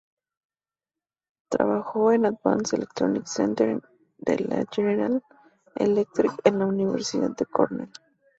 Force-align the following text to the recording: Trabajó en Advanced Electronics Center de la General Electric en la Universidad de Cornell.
Trabajó 1.47 2.11
en 2.11 2.25
Advanced 2.25 2.75
Electronics 2.79 3.33
Center 3.33 3.83
de 4.17 4.39
la 4.39 4.65
General 4.71 5.21
Electric 5.75 6.31
en 6.43 6.57
la 6.57 6.65
Universidad 6.65 7.37
de 7.37 7.45
Cornell. 7.45 7.91